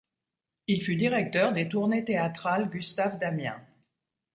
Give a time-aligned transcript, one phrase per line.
[0.65, 3.61] Il fut directeur des tournées Théâtrales Gustave Damien.